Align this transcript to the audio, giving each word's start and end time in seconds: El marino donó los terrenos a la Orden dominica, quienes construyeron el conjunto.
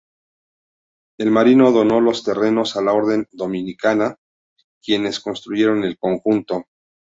El 1.19 1.29
marino 1.29 1.71
donó 1.71 2.01
los 2.01 2.23
terrenos 2.23 2.75
a 2.75 2.81
la 2.81 2.91
Orden 2.91 3.27
dominica, 3.33 4.17
quienes 4.81 5.19
construyeron 5.19 5.83
el 5.83 5.99
conjunto. 5.99 6.65